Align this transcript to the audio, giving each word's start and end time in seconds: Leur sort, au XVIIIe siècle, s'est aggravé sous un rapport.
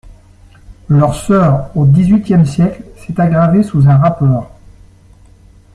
Leur 0.89 1.13
sort, 1.13 1.69
au 1.75 1.85
XVIIIe 1.85 2.47
siècle, 2.47 2.81
s'est 2.97 3.19
aggravé 3.21 3.61
sous 3.61 3.87
un 3.87 3.97
rapport. 3.97 4.49